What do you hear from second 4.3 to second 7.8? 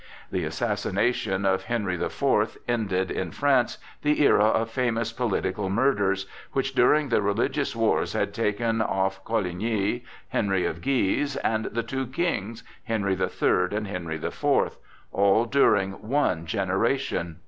of famous political murders, which during the religious